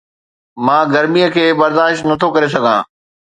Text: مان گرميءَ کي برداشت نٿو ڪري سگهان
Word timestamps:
مان 0.65 0.83
گرميءَ 0.93 1.29
کي 1.35 1.45
برداشت 1.61 2.01
نٿو 2.09 2.27
ڪري 2.35 2.47
سگهان 2.53 2.79